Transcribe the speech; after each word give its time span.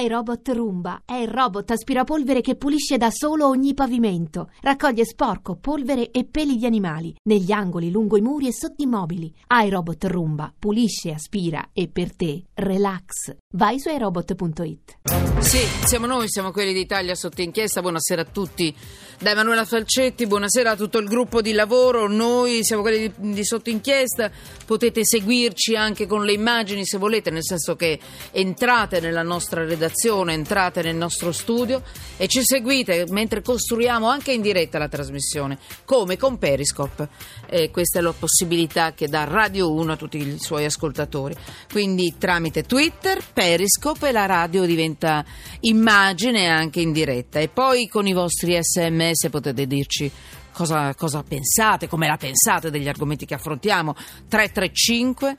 iRobot 0.00 0.48
Roomba 0.50 1.02
è 1.04 1.14
il 1.14 1.26
robot 1.26 1.72
aspirapolvere 1.72 2.40
che 2.40 2.54
pulisce 2.54 2.98
da 2.98 3.10
solo 3.10 3.48
ogni 3.48 3.74
pavimento. 3.74 4.50
Raccoglie 4.60 5.04
sporco, 5.04 5.56
polvere 5.56 6.12
e 6.12 6.24
peli 6.24 6.56
di 6.56 6.66
animali 6.66 7.14
negli 7.24 7.50
angoli, 7.50 7.90
lungo 7.90 8.16
i 8.16 8.20
muri 8.20 8.46
e 8.46 8.52
sotto 8.52 8.82
i 8.82 8.86
mobili. 8.86 9.34
iRobot 9.48 10.04
Roomba 10.04 10.52
pulisce, 10.56 11.10
aspira 11.10 11.70
e 11.72 11.88
per 11.88 12.14
te 12.14 12.44
relax. 12.54 13.34
Vai 13.54 13.80
su 13.80 13.88
iRobot.it. 13.88 14.98
Sì, 15.40 15.58
siamo 15.86 16.06
noi, 16.06 16.28
siamo 16.28 16.52
quelli 16.52 16.72
d'Italia 16.72 17.14
sotto 17.14 17.40
inchiesta. 17.40 17.80
Buonasera 17.80 18.22
a 18.22 18.26
tutti. 18.26 18.74
Da 19.20 19.30
Emanuela 19.30 19.64
Falcetti, 19.64 20.26
buonasera 20.26 20.72
a 20.72 20.76
tutto 20.76 20.98
il 20.98 21.08
gruppo 21.08 21.40
di 21.40 21.52
lavoro. 21.52 22.06
Noi 22.08 22.62
siamo 22.62 22.82
quelli 22.82 23.12
di, 23.16 23.32
di 23.32 23.44
sotto 23.44 23.70
inchiesta. 23.70 24.30
Potete 24.64 25.04
seguirci 25.04 25.74
anche 25.74 26.06
con 26.06 26.24
le 26.24 26.32
immagini 26.32 26.84
se 26.84 26.98
volete, 26.98 27.30
nel 27.30 27.44
senso 27.44 27.74
che 27.74 27.98
entrate 28.32 29.00
nella 29.00 29.22
nostra 29.22 29.60
redazione, 29.60 29.86
entrate 30.32 30.82
nel 30.82 30.96
nostro 30.96 31.32
studio 31.32 31.82
e 32.16 32.26
ci 32.28 32.40
seguite 32.42 33.06
mentre 33.10 33.42
costruiamo 33.42 34.08
anche 34.08 34.32
in 34.32 34.40
diretta 34.40 34.78
la 34.78 34.88
trasmissione, 34.88 35.58
come 35.84 36.16
con 36.16 36.38
Periscope. 36.38 37.08
E 37.46 37.70
questa 37.70 37.98
è 37.98 38.02
la 38.02 38.12
possibilità 38.12 38.92
che 38.92 39.08
dà 39.08 39.24
Radio 39.24 39.72
1 39.72 39.92
a 39.92 39.96
tutti 39.96 40.18
i 40.18 40.38
suoi 40.38 40.64
ascoltatori. 40.64 41.34
Quindi 41.70 42.14
tramite 42.18 42.62
Twitter, 42.62 43.22
Periscope 43.32 44.08
e 44.08 44.12
la 44.12 44.26
radio 44.26 44.64
diventa 44.64 45.24
immagine 45.60 46.48
anche 46.48 46.80
in 46.80 46.92
diretta. 46.92 47.38
E 47.38 47.48
poi 47.48 47.88
con 47.88 48.06
i 48.06 48.12
vostri 48.12 48.58
sms 48.60 49.28
potete 49.30 49.66
dirci 49.66 50.10
cosa, 50.52 50.94
cosa 50.94 51.22
pensate, 51.22 51.88
come 51.88 52.06
la 52.06 52.16
pensate 52.16 52.70
degli 52.70 52.88
argomenti 52.88 53.26
che 53.26 53.34
affrontiamo. 53.34 53.94
335 54.28 55.36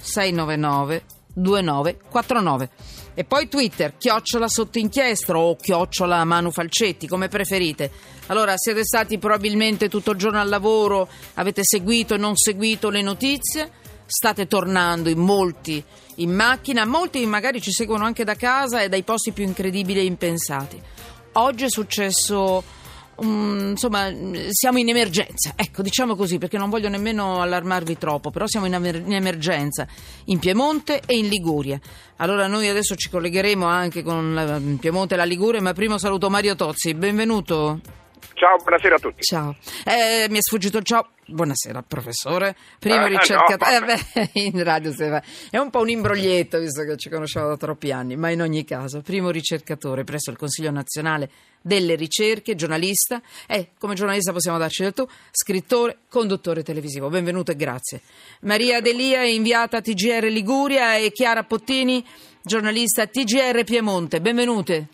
699 0.00 1.19
2949 1.32 2.70
e 3.14 3.24
poi 3.24 3.48
Twitter 3.48 3.96
chiocciola 3.96 4.48
sotto 4.48 4.78
inchiestro 4.78 5.40
o 5.40 5.56
chiocciola 5.56 6.24
Manu 6.24 6.50
Falcetti 6.50 7.06
come 7.06 7.28
preferite. 7.28 7.90
Allora 8.26 8.54
siete 8.56 8.84
stati 8.84 9.18
probabilmente 9.18 9.88
tutto 9.88 10.12
il 10.12 10.18
giorno 10.18 10.40
al 10.40 10.48
lavoro 10.48 11.08
avete 11.34 11.62
seguito 11.64 12.14
e 12.14 12.18
non 12.18 12.36
seguito 12.36 12.90
le 12.90 13.02
notizie 13.02 13.70
state 14.06 14.46
tornando 14.46 15.08
in 15.08 15.18
molti 15.18 15.84
in 16.16 16.34
macchina 16.34 16.84
molti 16.84 17.24
magari 17.26 17.60
ci 17.60 17.72
seguono 17.72 18.04
anche 18.04 18.24
da 18.24 18.34
casa 18.34 18.82
e 18.82 18.88
dai 18.88 19.02
posti 19.02 19.32
più 19.32 19.44
incredibili 19.44 20.00
e 20.00 20.04
impensati. 20.04 20.80
Oggi 21.34 21.64
è 21.64 21.70
successo 21.70 22.62
um, 23.20 23.68
insomma, 23.70 24.12
siamo 24.50 24.78
in 24.78 24.88
emergenza, 24.88 25.52
ecco, 25.56 25.82
diciamo 25.82 26.16
così, 26.16 26.38
perché 26.38 26.58
non 26.58 26.70
voglio 26.70 26.88
nemmeno 26.88 27.40
allarmarvi 27.40 27.98
troppo, 27.98 28.30
però 28.30 28.46
siamo 28.46 28.66
in, 28.66 28.74
emer- 28.74 29.06
in 29.06 29.14
emergenza 29.14 29.86
in 30.26 30.38
Piemonte 30.38 31.02
e 31.06 31.16
in 31.16 31.28
Liguria. 31.28 31.78
Allora 32.16 32.46
noi 32.46 32.68
adesso 32.68 32.96
ci 32.96 33.08
collegheremo 33.08 33.66
anche 33.66 34.02
con 34.02 34.34
la, 34.34 34.60
Piemonte 34.78 35.14
e 35.14 35.16
la 35.16 35.24
Liguria, 35.24 35.60
ma 35.60 35.72
prima 35.72 35.98
saluto 35.98 36.28
Mario 36.28 36.54
Tozzi, 36.56 36.94
benvenuto. 36.94 37.99
Ciao, 38.40 38.56
buonasera 38.56 38.94
a 38.94 38.98
tutti. 38.98 39.20
Ciao. 39.20 39.54
Eh, 39.84 40.26
mi 40.30 40.38
è 40.38 40.40
sfuggito 40.40 40.78
il 40.78 40.84
ciao. 40.84 41.10
Buonasera, 41.26 41.82
professore. 41.82 42.56
Primo 42.78 43.04
eh, 43.04 43.08
ricercatore. 43.08 43.80
No, 43.80 43.94
eh, 44.14 44.30
in 44.32 44.64
radio 44.64 44.94
è 45.50 45.58
un 45.58 45.68
po' 45.68 45.80
un 45.80 45.90
imbroglietto, 45.90 46.58
visto 46.58 46.82
che 46.84 46.96
ci 46.96 47.10
conosciamo 47.10 47.48
da 47.48 47.58
troppi 47.58 47.92
anni, 47.92 48.16
ma 48.16 48.30
in 48.30 48.40
ogni 48.40 48.64
caso, 48.64 49.02
primo 49.02 49.28
ricercatore 49.28 50.04
presso 50.04 50.30
il 50.30 50.38
Consiglio 50.38 50.70
nazionale 50.70 51.30
delle 51.60 51.96
ricerche, 51.96 52.54
giornalista 52.54 53.20
e 53.46 53.72
come 53.78 53.94
giornalista 53.94 54.32
possiamo 54.32 54.56
darci 54.56 54.84
del 54.84 54.94
tu, 54.94 55.06
scrittore, 55.30 55.98
conduttore 56.08 56.62
televisivo. 56.62 57.10
Benvenuto 57.10 57.50
e 57.50 57.56
grazie. 57.56 58.00
Maria 58.40 58.80
Delia, 58.80 59.22
inviata 59.22 59.82
TGR 59.82 60.24
Liguria 60.30 60.96
e 60.96 61.12
Chiara 61.12 61.44
Pottini, 61.44 62.02
giornalista 62.42 63.06
TGR 63.06 63.64
Piemonte. 63.64 64.22
Benvenute. 64.22 64.88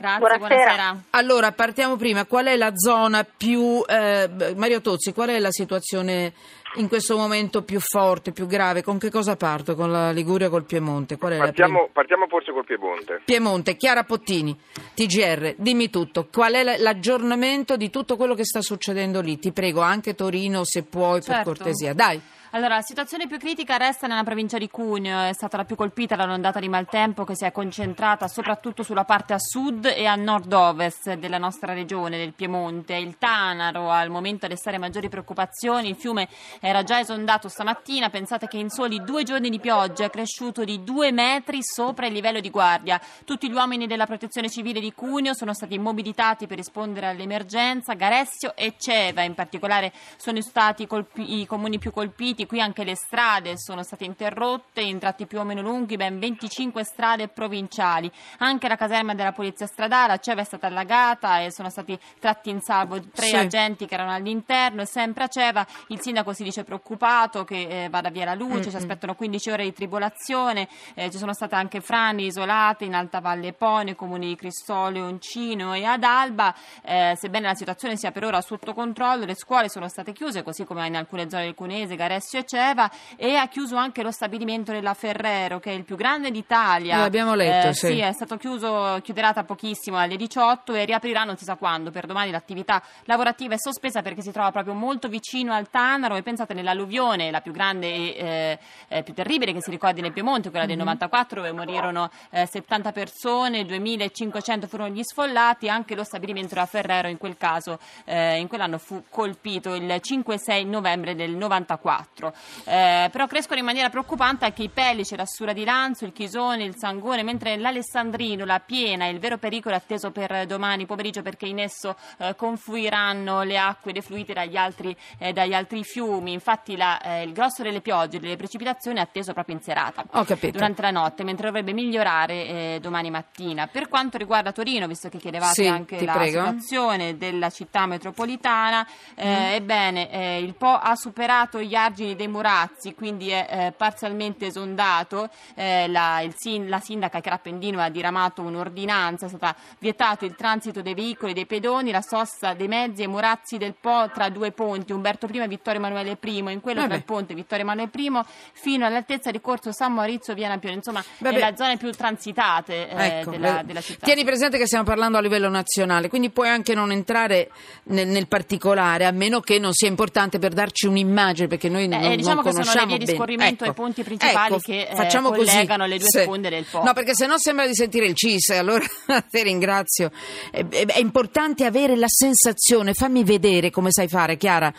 Grazie, 0.00 0.18
buonasera. 0.18 0.48
buonasera. 0.48 1.02
Allora, 1.10 1.52
partiamo 1.52 1.96
prima. 1.96 2.24
Qual 2.24 2.46
è 2.46 2.56
la 2.56 2.72
zona 2.74 3.24
più... 3.24 3.82
Eh, 3.86 4.54
Mario 4.56 4.80
Tozzi, 4.80 5.12
qual 5.12 5.28
è 5.28 5.38
la 5.38 5.50
situazione 5.50 6.32
in 6.76 6.88
questo 6.88 7.18
momento 7.18 7.62
più 7.62 7.80
forte, 7.80 8.32
più 8.32 8.46
grave? 8.46 8.82
Con 8.82 8.98
che 8.98 9.10
cosa 9.10 9.36
parto? 9.36 9.74
Con 9.74 9.92
la 9.92 10.10
Liguria 10.10 10.46
o 10.46 10.50
col 10.50 10.64
Piemonte? 10.64 11.18
Partiamo, 11.18 11.90
partiamo, 11.92 12.26
forse 12.28 12.50
col 12.50 12.64
Piemonte. 12.64 13.20
Piemonte, 13.26 13.76
Chiara 13.76 14.04
Pottini, 14.04 14.58
TGR, 14.94 15.56
dimmi 15.58 15.90
tutto. 15.90 16.28
Qual 16.32 16.54
è 16.54 16.78
l'aggiornamento 16.78 17.76
di 17.76 17.90
tutto 17.90 18.16
quello 18.16 18.34
che 18.34 18.44
sta 18.44 18.62
succedendo 18.62 19.20
lì? 19.20 19.38
Ti 19.38 19.52
prego, 19.52 19.82
anche 19.82 20.14
Torino, 20.14 20.64
se 20.64 20.82
puoi, 20.84 21.20
certo. 21.20 21.32
per 21.32 21.42
cortesia. 21.44 21.92
Dai. 21.92 22.20
Allora, 22.52 22.74
la 22.74 22.82
situazione 22.82 23.28
più 23.28 23.38
critica 23.38 23.76
resta 23.76 24.08
nella 24.08 24.24
provincia 24.24 24.58
di 24.58 24.68
Cuneo, 24.68 25.20
è 25.20 25.32
stata 25.32 25.56
la 25.56 25.64
più 25.64 25.76
colpita 25.76 26.16
dall'ondata 26.16 26.58
di 26.58 26.68
maltempo 26.68 27.22
che 27.22 27.36
si 27.36 27.44
è 27.44 27.52
concentrata 27.52 28.26
soprattutto 28.26 28.82
sulla 28.82 29.04
parte 29.04 29.34
a 29.34 29.38
sud 29.38 29.84
e 29.84 30.04
a 30.06 30.16
nord-ovest 30.16 31.14
della 31.14 31.38
nostra 31.38 31.74
regione, 31.74 32.18
del 32.18 32.32
Piemonte. 32.34 32.96
Il 32.96 33.18
Tanaro 33.18 33.88
al 33.88 34.10
momento 34.10 34.46
a 34.46 34.48
destare 34.48 34.78
maggiori 34.78 35.08
preoccupazioni, 35.08 35.90
il 35.90 35.94
fiume 35.94 36.28
era 36.58 36.82
già 36.82 36.98
esondato 36.98 37.48
stamattina, 37.48 38.10
pensate 38.10 38.48
che 38.48 38.58
in 38.58 38.68
soli 38.68 39.00
due 39.04 39.22
giorni 39.22 39.48
di 39.48 39.60
pioggia 39.60 40.06
è 40.06 40.10
cresciuto 40.10 40.64
di 40.64 40.82
due 40.82 41.12
metri 41.12 41.60
sopra 41.62 42.06
il 42.08 42.12
livello 42.12 42.40
di 42.40 42.50
guardia. 42.50 43.00
Tutti 43.24 43.48
gli 43.48 43.54
uomini 43.54 43.86
della 43.86 44.06
protezione 44.06 44.50
civile 44.50 44.80
di 44.80 44.92
Cuneo 44.92 45.34
sono 45.34 45.54
stati 45.54 45.78
mobilitati 45.78 46.48
per 46.48 46.56
rispondere 46.56 47.06
all'emergenza, 47.06 47.94
Garessio 47.94 48.56
e 48.56 48.74
Ceva 48.76 49.22
in 49.22 49.34
particolare 49.34 49.92
sono 50.16 50.40
stati 50.40 50.88
colpi- 50.88 51.42
i 51.42 51.46
comuni 51.46 51.78
più 51.78 51.92
colpiti 51.92 52.38
colpiti, 52.40 52.46
qui 52.46 52.60
anche 52.60 52.84
le 52.84 52.96
strade 52.96 53.58
sono 53.58 53.82
state 53.82 54.04
interrotte 54.04 54.80
in 54.80 54.98
tratti 54.98 55.26
più 55.26 55.40
o 55.40 55.44
meno 55.44 55.60
lunghi, 55.60 55.96
ben 55.96 56.18
25 56.18 56.84
strade 56.84 57.28
provinciali. 57.28 58.10
Anche 58.38 58.68
la 58.68 58.76
caserma 58.76 59.14
della 59.14 59.32
polizia 59.32 59.66
stradale 59.66 60.12
a 60.12 60.18
Ceva 60.18 60.40
è 60.40 60.44
stata 60.44 60.66
allagata 60.66 61.40
e 61.40 61.52
sono 61.52 61.70
stati 61.70 61.98
tratti 62.18 62.50
in 62.50 62.60
salvo 62.60 63.00
tre 63.00 63.26
sì. 63.26 63.36
agenti 63.36 63.86
che 63.86 63.94
erano 63.94 64.12
all'interno 64.12 64.82
e 64.82 64.86
sempre 64.86 65.24
a 65.24 65.28
Ceva 65.28 65.66
il 65.88 66.00
sindaco 66.00 66.32
si 66.32 66.42
dice 66.42 66.64
preoccupato 66.64 67.44
che 67.44 67.84
eh, 67.84 67.88
vada 67.88 68.10
via 68.10 68.24
la 68.24 68.34
luce, 68.34 68.54
mm-hmm. 68.54 68.70
ci 68.70 68.76
aspettano 68.76 69.14
15 69.14 69.50
ore 69.50 69.64
di 69.64 69.72
tribolazione, 69.72 70.68
eh, 70.94 71.10
ci 71.10 71.18
sono 71.18 71.32
state 71.32 71.54
anche 71.54 71.80
frane 71.80 72.22
isolate 72.22 72.84
in 72.84 72.94
Alta 72.94 73.20
Valle 73.20 73.52
Po, 73.52 73.80
nei 73.82 73.94
comuni 73.94 74.28
di 74.28 74.36
Cristolio, 74.36 75.04
Oncino 75.04 75.74
e 75.74 75.84
ad 75.84 76.02
Alba, 76.02 76.54
eh, 76.82 77.14
sebbene 77.16 77.46
la 77.46 77.54
situazione 77.54 77.96
sia 77.96 78.10
per 78.10 78.24
ora 78.24 78.40
sotto 78.40 78.72
controllo, 78.72 79.24
le 79.24 79.34
scuole 79.34 79.68
sono 79.68 79.88
state 79.88 80.12
chiuse, 80.12 80.42
così 80.42 80.64
come 80.64 80.86
in 80.86 80.96
alcune 80.96 81.28
zone 81.28 81.44
del 81.44 81.54
Cunese, 81.54 81.96
Gares 81.96 82.29
Alessio 82.30 82.38
Eceva 82.38 82.90
e 83.16 83.34
ha 83.34 83.48
chiuso 83.48 83.76
anche 83.76 84.02
lo 84.02 84.12
stabilimento 84.12 84.70
della 84.70 84.94
Ferrero 84.94 85.58
che 85.58 85.70
è 85.70 85.74
il 85.74 85.84
più 85.84 85.96
grande 85.96 86.30
d'Italia. 86.30 86.98
L'abbiamo 86.98 87.34
letto, 87.34 87.68
eh, 87.68 87.74
sì. 87.74 87.86
sì. 87.88 87.98
è 87.98 88.12
stato 88.12 88.36
chiuso, 88.36 89.00
chiuderà 89.02 89.32
tra 89.32 89.42
pochissimo 89.42 89.98
alle 89.98 90.16
18 90.16 90.74
e 90.74 90.84
riaprirà 90.84 91.24
non 91.24 91.36
si 91.36 91.44
sa 91.44 91.56
quando. 91.56 91.90
Per 91.90 92.06
domani 92.06 92.30
l'attività 92.30 92.82
lavorativa 93.04 93.54
è 93.54 93.58
sospesa 93.58 94.02
perché 94.02 94.22
si 94.22 94.30
trova 94.30 94.52
proprio 94.52 94.74
molto 94.74 95.08
vicino 95.08 95.52
al 95.52 95.68
Tanaro 95.68 96.14
e 96.14 96.22
pensate 96.22 96.54
nell'alluvione, 96.54 97.30
la 97.30 97.40
più 97.40 97.52
grande 97.52 97.88
e 97.88 98.58
eh, 98.88 99.02
più 99.02 99.12
terribile 99.12 99.52
che 99.52 99.60
si 99.60 99.70
ricordi 99.70 100.00
nel 100.00 100.12
Piemonte, 100.12 100.50
quella 100.50 100.66
del 100.66 100.76
mm-hmm. 100.76 100.86
94 100.86 101.40
dove 101.40 101.52
morirono 101.52 102.10
eh, 102.30 102.46
70 102.46 102.92
persone, 102.92 103.64
2500 103.64 104.66
furono 104.68 104.90
gli 104.90 105.02
sfollati, 105.02 105.68
anche 105.68 105.94
lo 105.94 106.04
stabilimento 106.04 106.54
della 106.54 106.66
Ferrero 106.66 107.08
in 107.08 107.18
quel 107.18 107.36
caso, 107.36 107.78
eh, 108.04 108.38
in 108.38 108.46
quell'anno 108.46 108.78
fu 108.78 109.04
colpito 109.08 109.74
il 109.74 109.86
5-6 109.86 110.68
novembre 110.68 111.14
del 111.14 111.32
94 111.32 112.19
altro. 112.20 112.34
Eh, 112.64 113.08
però 113.10 113.26
crescono 113.26 113.58
in 113.58 113.64
maniera 113.64 113.88
preoccupante 113.88 114.44
anche 114.44 114.62
i 114.62 114.68
pellici, 114.68 115.16
la 115.16 115.26
Sura 115.26 115.52
di 115.52 115.64
Lanzo, 115.64 116.04
il 116.04 116.12
Chisone, 116.12 116.64
il 116.64 116.76
Sangone, 116.76 117.22
mentre 117.22 117.56
l'Alessandrino, 117.56 118.44
la 118.44 118.60
Piena, 118.60 119.06
il 119.06 119.18
vero 119.18 119.38
pericolo 119.38 119.74
è 119.74 119.78
atteso 119.78 120.10
per 120.10 120.46
domani 120.46 120.86
pomeriggio 120.86 121.22
perché 121.22 121.46
in 121.46 121.58
esso 121.58 121.96
eh, 122.18 122.34
confluiranno 122.36 123.42
le 123.42 123.58
acque 123.58 123.92
defluite 123.92 124.34
dagli 124.34 124.56
altri, 124.56 124.94
eh, 125.18 125.32
dagli 125.32 125.54
altri 125.54 125.82
fiumi. 125.82 126.32
Infatti 126.32 126.76
la, 126.76 127.00
eh, 127.00 127.22
il 127.22 127.32
grosso 127.32 127.62
delle 127.62 127.80
piogge 127.80 128.18
e 128.18 128.20
delle 128.20 128.36
precipitazioni 128.36 128.98
è 128.98 129.02
atteso 129.02 129.32
proprio 129.32 129.56
in 129.56 129.62
serata, 129.62 130.04
durante 130.50 130.82
la 130.82 130.90
notte, 130.90 131.24
mentre 131.24 131.46
dovrebbe 131.46 131.72
migliorare 131.72 132.46
eh, 132.46 132.78
domani 132.80 133.10
mattina. 133.10 133.66
Per 133.66 133.88
quanto 133.88 134.18
riguarda 134.18 134.52
Torino, 134.52 134.86
visto 134.86 135.08
che 135.08 135.18
chiedevate 135.18 135.62
sì, 135.62 135.66
anche 135.66 136.04
la 136.04 136.12
prego. 136.12 136.44
situazione 136.44 137.16
della 137.16 137.50
città 137.50 137.86
metropolitana, 137.86 138.86
eh, 139.14 139.26
mm. 139.26 139.52
ebbene 139.52 140.38
il 140.40 140.54
Po 140.54 140.68
ha 140.68 140.94
superato 140.96 141.60
gli 141.60 141.74
argini 141.74 142.09
margini 142.10 142.16
dei 142.16 142.28
Murazzi, 142.28 142.94
quindi 142.94 143.30
è 143.30 143.46
eh, 143.48 143.72
parzialmente 143.76 144.46
esondato. 144.46 145.28
Eh, 145.54 145.88
la, 145.88 146.22
sin, 146.36 146.68
la, 146.68 146.80
sindaca 146.80 147.20
Crappendino 147.20 147.80
ha 147.80 147.88
diramato 147.88 148.42
un'ordinanza, 148.42 149.26
è 149.26 149.28
stato 149.28 149.58
vietato 149.78 150.24
il 150.24 150.34
transito 150.34 150.82
dei 150.82 150.94
veicoli 150.94 151.32
dei 151.32 151.46
pedoni, 151.46 151.90
la 151.90 152.02
sosta 152.02 152.54
dei 152.54 152.68
mezzi 152.68 153.02
e 153.02 153.06
Murazzi 153.06 153.58
del 153.58 153.74
Po 153.80 154.10
tra 154.12 154.28
due 154.28 154.52
ponti, 154.52 154.92
Umberto 154.92 155.26
I 155.30 155.38
e 155.38 155.48
Vittorio 155.48 155.80
Emanuele 155.80 156.18
I, 156.20 156.38
in 156.38 156.60
quello 156.60 156.80
Vabbè. 156.80 156.88
tra 156.88 156.96
il 156.96 157.04
ponte 157.04 157.34
Vittorio 157.34 157.64
Emanuele 157.64 157.90
I 157.92 158.10
fino 158.52 158.86
all'altezza 158.86 159.30
di 159.30 159.40
Corso 159.40 159.72
San 159.72 159.92
Maurizio 159.92 160.34
Via 160.34 160.48
Nampione, 160.48 160.76
insomma 160.76 161.02
Vabbè. 161.18 161.38
le 161.38 161.54
zone 161.56 161.76
più 161.76 161.90
transitate 161.92 162.88
eh, 162.88 163.06
ecco, 163.06 163.30
della, 163.30 163.62
della, 163.64 163.80
città. 163.80 164.06
Tieni 164.06 164.24
presente 164.24 164.58
che 164.58 164.66
stiamo 164.66 164.84
parlando 164.84 165.18
a 165.18 165.20
livello 165.20 165.48
nazionale, 165.48 166.08
quindi 166.08 166.30
puoi 166.30 166.48
anche 166.48 166.74
non 166.74 166.92
entrare 166.92 167.50
nel, 167.84 168.08
nel 168.08 168.26
particolare, 168.26 169.06
a 169.06 169.10
meno 169.10 169.40
che 169.40 169.58
non 169.58 169.72
sia 169.72 169.88
importante 169.88 170.38
per 170.38 170.52
darci 170.52 170.86
un'immagine, 170.86 171.48
perché 171.48 171.68
noi 171.68 171.88
non, 172.00 172.12
eh, 172.12 172.16
diciamo 172.16 172.42
che 172.42 172.52
sono 172.52 172.72
le 172.72 172.86
vie 172.86 172.98
di 172.98 173.06
scorrimento 173.14 173.64
ecco. 173.64 173.64
e 173.64 173.68
i 173.70 173.74
punti 173.74 174.02
principali 174.02 174.54
ecco, 174.54 174.58
che 174.58 174.88
eh, 174.90 174.94
collegano 174.94 175.84
così. 175.84 175.88
le 175.90 175.98
due 175.98 176.08
Sì. 176.08 176.20
sponde 176.22 176.48
del 176.50 176.64
Po. 176.70 176.82
No, 176.82 176.92
perché 176.92 177.14
sennò 177.14 177.36
sembra 177.38 177.66
di 177.66 177.74
sentire 177.74 178.06
il 178.06 178.14
CIS, 178.14 178.50
allora 178.58 178.84
ti 179.30 179.42
ringrazio. 179.42 180.10
È, 180.50 180.64
è- 180.66 180.86
è 180.86 180.98
importante 180.98 181.64
avere 181.64 181.96
la 181.96 182.08
sensazione, 182.08 182.94
fammi 182.94 183.24
vedere 183.24 183.70
come 183.70 183.90
sai 183.92 184.08
fare, 184.08 184.36
Chiara, 184.36 184.72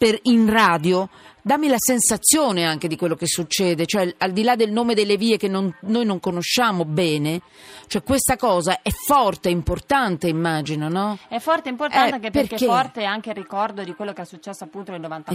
per 0.00 0.18
in 0.22 0.48
radio. 0.50 1.10
Dammi 1.42 1.68
la 1.68 1.76
sensazione 1.78 2.66
anche 2.66 2.86
di 2.86 2.96
quello 2.96 3.14
che 3.14 3.26
succede, 3.26 3.86
cioè 3.86 4.14
al 4.18 4.32
di 4.32 4.42
là 4.42 4.56
del 4.56 4.70
nome 4.72 4.92
delle 4.94 5.16
vie 5.16 5.38
che 5.38 5.48
non- 5.48 5.74
noi 5.84 6.04
non 6.04 6.20
conosciamo 6.20 6.84
bene, 6.84 7.40
cioè 7.86 8.02
questa 8.02 8.36
cosa 8.36 8.80
è 8.82 8.90
forte, 8.90 9.48
importante, 9.48 10.28
immagino, 10.28 10.90
no? 10.90 11.16
È 11.28 11.38
forte 11.38 11.70
importante 11.70 12.10
Eh, 12.10 12.12
anche 12.12 12.30
perché, 12.30 12.48
perché? 12.50 12.64
è 12.66 12.68
forte 12.68 13.04
anche 13.04 13.30
il 13.30 13.36
ricordo 13.36 13.82
di 13.82 13.94
quello 13.94 14.12
che 14.12 14.20
è 14.20 14.24
successo 14.26 14.64
appunto 14.64 14.90
nel 14.90 15.00
94. 15.00 15.32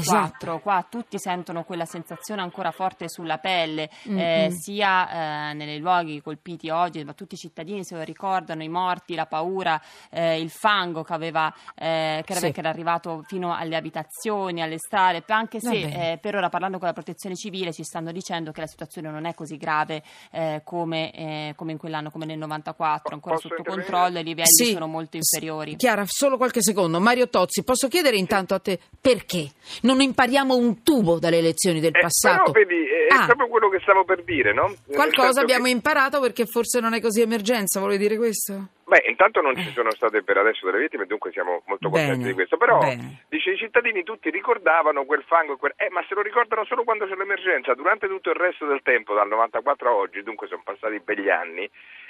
Esatto. 0.52 0.60
Qua 0.60 0.86
tutti 0.88 1.18
sentono 1.18 1.64
quella 1.64 1.86
sensazione 1.86 2.42
ancora 2.44 2.70
forte 2.70 3.10
sulla 3.10 3.40
pelle, 3.40 3.90
Mm, 4.08 4.18
eh, 4.20 4.50
mm. 4.52 4.54
sia 4.54 5.50
eh, 5.50 5.54
nei 5.56 5.80
luoghi 5.80 6.22
colpiti 6.22 6.70
oggi, 6.70 7.04
ma 7.04 7.14
tutti 7.14 7.34
i 7.34 7.38
cittadini 7.38 7.84
se 7.84 7.96
lo 7.96 8.04
ricordano, 8.04 8.62
i 8.62 8.70
morti, 8.70 9.16
la 9.16 9.26
paura, 9.26 9.82
eh, 10.12 10.40
il 10.40 10.52
fango 10.52 11.02
che, 11.02 11.14
aveva, 11.14 11.52
eh, 11.74 12.22
che, 12.24 12.32
era, 12.32 12.40
Sì. 12.42 12.52
che 12.52 12.60
era 12.60 12.70
arrivato 12.70 13.24
fino 13.26 13.56
alle 13.56 13.76
abitazioni, 13.76 14.55
alle 14.62 14.78
strade, 14.78 15.24
anche 15.28 15.60
se 15.60 15.74
eh, 15.76 16.18
per 16.22 16.36
ora 16.36 16.50
parlando 16.50 16.78
con 16.78 16.88
la 16.88 16.94
protezione 16.94 17.36
civile 17.36 17.72
ci 17.74 17.84
stanno 17.84 18.12
dicendo 18.12 18.52
che 18.52 18.62
la 18.62 18.68
situazione 18.68 19.10
non 19.10 19.26
è 19.26 19.34
così 19.34 19.58
grave 19.58 20.04
eh, 20.32 20.62
come, 20.64 21.12
eh, 21.14 21.54
come 21.56 21.72
in 21.74 21.78
quell'anno, 21.78 22.10
come 22.12 22.26
nel 22.26 22.38
94, 22.38 23.14
ancora 23.14 23.36
Posso 23.36 23.48
sotto 23.50 23.62
intervenire? 23.62 23.92
controllo, 23.92 24.20
i 24.20 24.24
livelli 24.24 24.48
Sì. 24.48 24.72
sono 24.72 24.88
molto 24.88 25.18
inferiori. 25.18 25.76
Chiara, 25.76 26.04
solo 26.06 26.38
qualche 26.38 26.62
secondo. 26.62 27.00
Mario 27.00 27.30
Tozzi, 27.30 27.64
posso 27.64 27.88
chiedere 27.88 28.18
intanto 28.18 28.54
a 28.54 28.60
te 28.60 28.80
perché 29.00 29.50
non 29.82 30.02
impariamo 30.02 30.56
un 30.56 30.84
tubo 30.84 31.20
dalle 31.20 31.42
lezioni 31.42 31.80
del 31.80 31.96
Eh, 31.96 32.00
passato? 32.00 32.52
Però 32.52 32.66
vedi, 32.66 32.84
è 33.10 33.14
Ah. 33.14 33.26
proprio 33.26 33.48
quello 33.48 33.70
che 33.70 33.80
stavo 33.82 34.04
per 34.04 34.24
dire, 34.24 34.54
no? 34.54 34.68
Nel 34.68 34.96
Qualcosa 34.96 35.42
abbiamo 35.42 35.66
che- 35.66 35.72
imparato 35.72 36.20
perché 36.20 36.46
forse 36.46 36.80
non 36.80 36.94
è 36.94 37.02
così 37.02 37.22
emergenza, 37.22 37.80
vuole 37.80 37.98
dire 37.98 38.18
questo? 38.18 38.68
Beh, 38.88 39.04
intanto 39.08 39.42
non 39.42 39.56
ci 39.56 39.72
sono 39.72 39.90
state 39.92 40.22
per 40.22 40.38
adesso 40.38 40.64
delle 40.66 40.78
vittime, 40.78 41.08
dunque 41.08 41.32
siamo 41.32 41.64
molto 41.66 41.90
contenti 41.90 42.18
Bene, 42.18 42.28
di 42.28 42.34
questo. 42.34 42.56
Però, 42.58 42.78
bene. 42.78 43.24
dice, 43.30 43.52
i 43.52 43.58
cittadini 43.58 44.04
tutti 44.04 44.30
ricordavano 44.30 45.06
quel 45.06 45.24
fango, 45.24 45.54
e 45.54 45.58
quel... 45.58 45.74
eh, 45.76 45.90
ma 45.90 46.06
se 46.08 46.14
lo 46.14 46.22
ricordano 46.22 46.66
solo 46.66 46.84
quando 46.84 47.08
c'è 47.08 47.16
l'emergenza, 47.16 47.74
durante 47.74 48.08
tutto 48.08 48.30
il 48.30 48.36
resto 48.36 48.68
del 48.68 48.84
tempo, 48.84 49.16
dal 49.16 49.28
94 49.28 49.90
a 49.90 49.94
oggi, 49.94 50.22
dunque 50.22 50.46
sono 50.48 50.62
passati 50.64 51.00
begli 51.00 51.30
anni, 51.30 51.68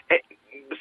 eh, 0.07 0.23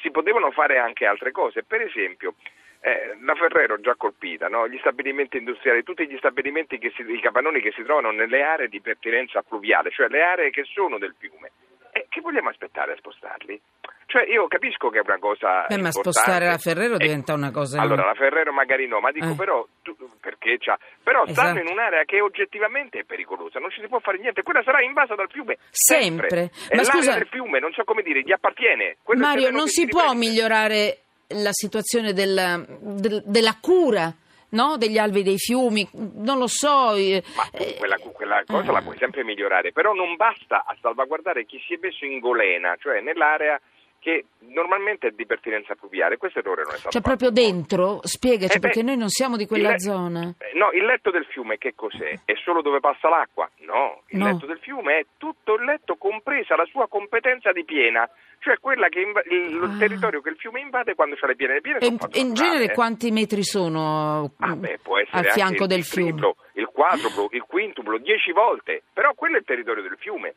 si 0.01 0.11
potevano 0.11 0.51
fare 0.51 0.79
anche 0.79 1.05
altre 1.05 1.31
cose. 1.31 1.63
Per 1.63 1.79
esempio, 1.79 2.35
eh, 2.81 3.17
la 3.21 3.35
Ferrero 3.35 3.79
già 3.79 3.95
colpita, 3.95 4.49
no? 4.49 4.67
gli 4.67 4.77
stabilimenti 4.79 5.37
industriali, 5.37 5.83
tutti 5.83 6.05
gli 6.07 6.17
stabilimenti, 6.17 6.77
che 6.77 6.91
si, 6.93 7.03
i 7.09 7.21
capannoni 7.21 7.61
che 7.61 7.71
si 7.71 7.83
trovano 7.83 8.11
nelle 8.11 8.43
aree 8.43 8.67
di 8.67 8.81
pertinenza 8.81 9.41
fluviale, 9.43 9.91
cioè 9.91 10.09
le 10.09 10.21
aree 10.21 10.49
che 10.49 10.65
sono 10.65 10.97
del 10.97 11.15
fiume. 11.17 11.51
Eh, 11.97 12.07
che 12.09 12.19
vogliamo 12.19 12.49
aspettare 12.49 12.91
a 12.91 12.95
spostarli? 12.97 13.59
Cioè 14.07 14.27
io 14.29 14.47
capisco 14.47 14.89
che 14.89 14.99
è 14.99 15.01
una 15.03 15.17
cosa 15.17 15.65
Beh, 15.67 15.77
ma 15.77 15.91
spostare 15.91 16.45
la 16.45 16.57
Ferrero 16.57 16.95
Eh, 16.95 16.97
diventa 16.97 17.33
una 17.33 17.51
cosa- 17.51 17.79
Allora, 17.81 18.05
la 18.05 18.13
Ferrero 18.13 18.51
magari 18.51 18.85
no, 18.85 18.99
ma 18.99 19.11
dico 19.11 19.29
Eh. 19.31 19.35
però 19.35 19.65
tu- 19.81 19.95
perché 20.19 20.57
c'ha 20.59 20.77
però 21.01 21.25
stanno 21.27 21.59
Esatto. 21.59 21.65
in 21.65 21.71
un'area 21.71 22.03
che 22.03 22.19
oggettivamente 22.21 22.99
è 22.99 23.03
pericolosa, 23.03 23.59
non 23.59 23.71
ci 23.71 23.79
si 23.81 23.87
può 23.87 23.99
fare 23.99 24.17
niente, 24.19 24.43
quella 24.43 24.61
sarà 24.63 24.81
invasa 24.81 25.15
dal 25.15 25.29
fiume 25.31 25.57
Sempre. 25.69 26.27
sempre. 26.29 26.51
Ma 26.75 26.81
è 26.81 26.83
scusa- 26.83 27.13
del 27.13 27.27
fiume, 27.27 27.59
non 27.59 27.71
so 27.71 27.83
come 27.85 28.01
dire, 28.03 28.21
gli 28.21 28.31
appartiene. 28.33 28.97
Quello 29.01 29.21
Mario, 29.25 29.49
non 29.51 29.63
che 29.65 29.69
si 29.71 29.87
può 29.87 30.13
migliorare 30.13 30.97
la 31.29 31.51
situazione 31.53 32.11
della, 32.13 32.61
del- 32.67 33.23
della 33.25 33.57
cura 33.61 34.13
no? 34.55 34.77
degli 34.77 34.97
alvei 34.97 35.21
dei 35.21 35.37
fiumi? 35.37 35.87
Non 36.15 36.39
lo 36.39 36.47
so. 36.47 36.95
eh, 36.95 37.21
eh, 37.51 37.75
quella, 37.77 37.97
quella 37.97 38.43
cosa 38.47 38.71
la 38.71 38.81
puoi 38.81 38.97
sempre 38.97 39.23
migliorare, 39.23 39.71
però 39.71 39.93
non 39.93 40.15
basta 40.15 40.63
a 40.65 40.75
salvaguardare 40.81 41.45
chi 41.45 41.61
si 41.67 41.75
è 41.75 41.79
messo 41.79 42.05
in 42.05 42.19
golena, 42.19 42.75
cioè 42.79 43.01
nell'area 43.01 43.59
che 44.05 44.25
normalmente 44.53 45.07
è 45.07 45.11
di 45.15 45.25
pertinenza 45.25 45.73
fluviale. 45.73 46.17
Questo 46.17 46.37
errore 46.37 46.61
non 46.61 46.75
è 46.75 46.77
stato 46.77 46.91
Cioè 46.91 47.01
fatto. 47.01 47.15
proprio 47.17 47.31
dentro? 47.31 48.01
Spiegaci, 48.03 48.57
Eh 48.57 48.59
beh, 48.59 48.67
perché 48.67 48.83
noi 48.83 48.97
non 48.97 49.09
siamo 49.09 49.35
di 49.35 49.47
quella 49.47 49.71
le- 49.71 49.79
zona. 49.79 50.31
eh, 50.37 50.55
No, 50.55 50.69
il 50.73 50.85
letto 50.85 51.09
del 51.09 51.25
fiume 51.25 51.57
che 51.57 51.73
cos'è? 51.73 52.19
È 52.23 52.33
solo 52.43 52.61
dove 52.61 52.79
passa 52.79 53.09
l'acqua? 53.09 53.49
No, 53.65 54.03
il 54.09 54.19
No. 54.19 54.25
letto 54.27 54.45
del 54.45 54.59
fiume 54.59 54.99
è 54.99 55.05
tutto 55.17 55.55
il 55.55 55.63
letto 55.65 55.95
compresa 55.95 56.55
la 56.55 56.65
sua 56.65 56.87
competenza 56.87 57.51
di 57.51 57.65
piena, 57.65 58.07
cioè 58.37 58.59
quella 58.59 58.89
che 58.89 58.99
inv- 59.01 59.25
il, 59.31 59.59
Ah. 59.63 59.75
territorio 59.79 60.21
che 60.21 60.29
il 60.29 60.37
fiume 60.37 60.59
invade 60.59 60.93
quando 60.93 61.15
c'ha 61.15 61.25
le 61.25 61.35
piene. 61.35 61.53
Le 61.55 61.61
piene 61.61 61.79
E 61.79 62.19
in, 62.19 62.33
genere 62.35 62.65
eh. 62.65 62.73
quanti 62.73 63.09
metri 63.09 63.43
sono 63.43 64.33
Ah, 64.37 64.55
beh, 64.55 64.79
può 64.83 64.99
essere 64.99 65.17
al 65.17 65.33
fianco 65.33 65.65
del 65.65 65.79
il 65.79 65.83
fiume? 65.83 66.11
triplo, 66.11 66.35
il 66.53 66.67
quadruplo, 66.67 67.27
il 67.31 67.41
quintuplo, 67.41 67.97
dieci 67.97 68.31
volte, 68.31 68.83
però 68.93 69.15
quello 69.15 69.37
è 69.37 69.39
il 69.39 69.45
territorio 69.45 69.81
del 69.81 69.97
fiume. 69.97 70.35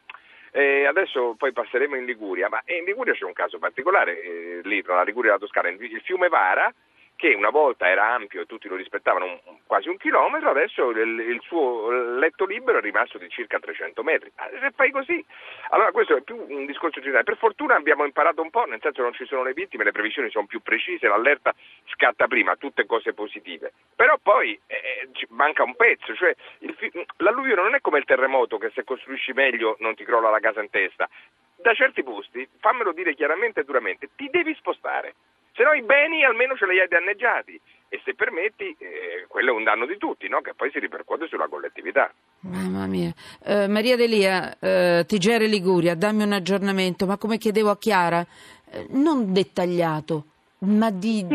Eh, 0.58 0.86
adesso 0.86 1.36
poi 1.38 1.52
passeremo 1.52 1.94
in 1.94 2.04
Liguria, 2.04 2.48
ma 2.48 2.60
in 2.66 2.82
Liguria 2.82 3.14
c'è 3.14 3.24
un 3.24 3.32
caso 3.32 3.60
particolare, 3.60 4.20
eh, 4.20 4.60
lì 4.64 4.82
tra 4.82 4.96
la 4.96 5.04
Liguria 5.04 5.30
e 5.30 5.34
la 5.34 5.38
Toscana, 5.38 5.68
il 5.68 6.00
fiume 6.02 6.26
Vara, 6.26 6.74
che 7.18 7.34
una 7.34 7.50
volta 7.50 7.88
era 7.88 8.14
ampio 8.14 8.42
e 8.42 8.46
tutti 8.46 8.68
lo 8.68 8.76
rispettavano 8.76 9.24
un- 9.24 9.40
quasi 9.66 9.88
un 9.88 9.96
chilometro, 9.96 10.50
adesso 10.50 10.90
il, 10.90 11.18
il 11.18 11.40
suo 11.42 11.90
letto 11.90 12.44
libero 12.46 12.78
è 12.78 12.80
rimasto 12.80 13.18
di 13.18 13.28
circa 13.28 13.58
300 13.58 14.04
metri. 14.04 14.30
Ah, 14.36 14.48
Se 14.60 14.70
fai 14.70 14.92
così, 14.92 15.22
allora 15.70 15.90
questo 15.90 16.16
è 16.16 16.22
più 16.22 16.36
un 16.48 16.64
discorso 16.64 17.00
generale. 17.00 17.24
Per 17.24 17.36
fortuna 17.36 17.74
abbiamo 17.74 18.04
imparato 18.04 18.40
un 18.40 18.50
po', 18.50 18.66
nel 18.66 18.78
senso 18.80 18.98
che 18.98 19.02
non 19.02 19.14
ci 19.14 19.26
sono 19.26 19.42
le 19.42 19.52
vittime, 19.52 19.82
le 19.82 19.90
previsioni 19.90 20.30
sono 20.30 20.46
più 20.46 20.62
precise, 20.62 21.08
l'allerta 21.08 21.52
scatta 21.86 22.28
prima, 22.28 22.54
tutte 22.54 22.86
cose 22.86 23.12
positive. 23.12 23.72
Però 23.96 24.16
poi 24.22 24.58
eh, 24.68 25.08
ci 25.12 25.26
manca 25.30 25.64
un 25.64 25.74
pezzo, 25.74 26.14
cioè 26.14 26.32
il 26.60 26.76
l'alluvione 27.16 27.62
non 27.62 27.74
è 27.74 27.80
come 27.80 27.98
il 27.98 28.04
terremoto 28.04 28.58
che 28.58 28.70
se 28.74 28.84
costruisci 28.84 29.32
meglio 29.32 29.74
non 29.80 29.96
ti 29.96 30.04
crolla 30.04 30.30
la 30.30 30.38
casa 30.38 30.60
in 30.62 30.70
testa. 30.70 31.08
Da 31.56 31.74
certi 31.74 32.04
posti, 32.04 32.48
fammelo 32.60 32.92
dire 32.92 33.14
chiaramente 33.14 33.60
e 33.60 33.64
duramente, 33.64 34.10
ti 34.14 34.28
devi 34.30 34.54
spostare. 34.54 35.14
Se 35.58 35.64
no 35.64 35.72
i 35.72 35.82
beni 35.82 36.24
almeno 36.24 36.54
ce 36.54 36.66
li 36.66 36.78
hai 36.78 36.86
danneggiati 36.86 37.60
e 37.88 38.00
se 38.04 38.14
permetti 38.14 38.76
eh, 38.78 39.26
quello 39.26 39.50
è 39.50 39.54
un 39.56 39.64
danno 39.64 39.86
di 39.86 39.96
tutti, 39.96 40.28
no? 40.28 40.40
che 40.40 40.54
poi 40.54 40.70
si 40.70 40.78
ripercuote 40.78 41.26
sulla 41.26 41.48
collettività. 41.48 42.14
Mamma 42.42 42.86
mia. 42.86 43.12
Eh, 43.42 43.66
Maria 43.66 43.96
Delia, 43.96 44.56
eh, 44.60 45.04
Tigere 45.04 45.48
Liguria, 45.48 45.96
dammi 45.96 46.22
un 46.22 46.32
aggiornamento, 46.32 47.06
ma 47.06 47.16
come 47.16 47.38
chiedevo 47.38 47.70
a 47.70 47.76
Chiara, 47.76 48.24
eh, 48.70 48.86
non 48.90 49.32
dettagliato, 49.32 50.26
ma 50.58 50.92
di... 50.92 51.26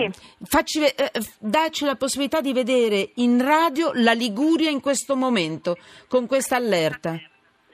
Facci, 0.41 0.79
ve- 0.79 0.95
eh, 0.95 1.11
dacci 1.39 1.83
la 1.83 1.95
possibilità 1.95 2.39
di 2.39 2.53
vedere 2.53 3.09
in 3.15 3.43
radio 3.43 3.91
la 3.95 4.13
Liguria 4.13 4.69
in 4.69 4.79
questo 4.79 5.17
momento, 5.17 5.75
con 6.07 6.27
questa 6.27 6.55
allerta. 6.55 7.19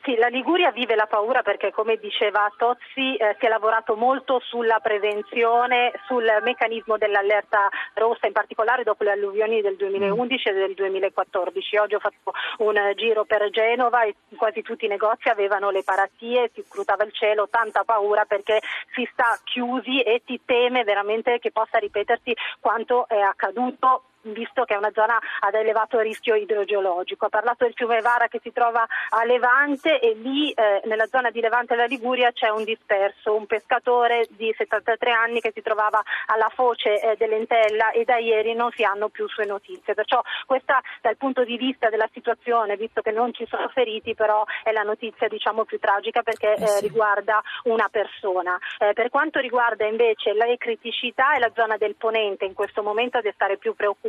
Sì, 0.04 0.16
la 0.16 0.28
Liguria 0.28 0.72
vive 0.72 0.96
la 0.96 1.08
paura 1.08 1.42
perché, 1.42 1.72
come 1.72 1.98
diceva 1.98 2.50
Tozzi, 2.56 3.16
eh, 3.16 3.36
si 3.38 3.46
è 3.46 3.50
lavorato 3.50 3.96
molto 3.96 4.40
sulla 4.40 4.80
prevenzione, 4.80 5.92
sul 6.06 6.26
meccanismo 6.42 6.98
dell'allerta 6.98 7.70
rossa, 7.96 8.26
in 8.26 8.32
particolare 8.32 8.84
dopo 8.84 9.04
le 9.04 9.12
alluvioni 9.12 9.62
del 9.62 9.76
2011 9.76 10.50
e 10.50 10.54
del 10.54 10.74
2014. 10.74 11.78
Oggi 11.78 11.96
ho 11.96 12.00
fatto 12.00 12.32
un 12.60 12.78
eh, 12.78 12.96
giro 12.96 13.26
per 13.26 13.50
Genova 13.50 14.04
e 14.04 14.16
quasi 14.38 14.62
tutti 14.62 14.86
i 14.86 14.90
negozi 14.90 15.28
avevano 15.28 15.70
le 15.70 15.84
paratie, 15.84 16.50
si 16.54 16.64
scrutava 16.66 17.04
il 17.04 17.12
cielo, 17.12 17.50
tanta 17.50 17.84
paura 17.84 18.24
perché 18.24 18.62
si 18.94 19.08
sta 19.12 19.38
chiusi 19.44 20.02
e 20.02 20.22
si 20.26 20.40
teme 20.46 20.86
veramente 20.86 21.40
che 21.40 21.52
possa 21.52 21.78
ripetersi 21.78 22.34
quanto 22.62 23.06
è 23.10 23.20
accaduto 23.20 24.04
visto 24.22 24.64
che 24.64 24.74
è 24.74 24.78
una 24.78 24.92
zona 24.94 25.18
ad 25.40 25.54
elevato 25.54 26.00
rischio 26.00 26.36
idrogeologico. 26.36 27.26
Ha 27.26 27.30
parlato 27.30 27.66
del 27.66 27.74
fiume 27.74 28.02
Vara 28.02 28.28
che 28.28 28.40
si 28.42 28.52
trova 28.52 28.86
a 29.10 29.24
Levante 29.26 30.00
e 30.00 30.14
lì 30.16 30.52
eh, 30.52 30.82
nella 30.86 31.08
zona 31.08 31.30
di 31.30 31.40
Levante 31.42 31.76
della 31.76 31.88
Liguria 31.88 32.32
c'è 32.32 32.50
un 32.50 32.64
disperso, 32.64 33.36
un 33.36 33.46
pescatore 33.46 34.28
di 34.32 34.54
73 34.56 35.12
anni 35.12 35.42
che 35.42 35.52
si 35.54 35.62
trovava 35.62 36.02
alla 36.28 36.50
foce 36.54 37.00
eh, 37.00 37.16
dell'Entella 37.18 37.92
e 37.92 38.04
da 38.04 38.18
ieri 38.18 38.54
non 38.54 38.72
si 38.72 38.84
hanno 38.84 39.10
più 39.10 39.28
sue 39.28 39.46
notizie. 39.46 39.94
Perciò 39.94 40.22
questa 40.46 40.82
dal 41.02 41.18
punto 41.18 41.44
di 41.44 41.58
vista 41.58 41.90
della 41.90 42.10
situazione, 42.12 42.76
visto 42.76 43.02
che 43.02 43.12
non 43.12 43.34
ci 43.34 43.46
sono 43.48 43.68
feriti, 43.70 44.16
però 44.16 44.44
è 44.64 44.72
la 44.72 44.84
notizia 44.84 45.28
diciamo 45.28 45.64
più 45.66 45.80
tragica 45.80 46.22
perché 46.22 46.54
Eh 46.54 46.68
sì. 46.68 46.78
eh, 46.78 46.88
riguarda 46.88 47.42
una 47.64 47.88
persona. 47.90 48.58
Eh, 48.80 48.94
per 48.94 49.10
quanto 49.10 49.40
riguarda 49.40 49.86
invece 49.86 50.34
le 50.34 50.58
criticità 50.58 51.36
e 51.36 51.40
la 51.40 51.52
zona 51.54 51.78
del 51.78 51.96
ponente 51.96 52.46
in 52.46 52.54
questo 52.54 52.84
momento 52.84 53.18
a 53.18 53.22
destare 53.22 53.58
più 53.58 53.74
preoccupazione, 53.74 54.09